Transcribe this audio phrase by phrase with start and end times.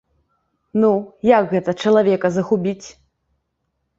[0.83, 0.89] Ну,
[1.31, 2.87] як гэта чалавека загубіць?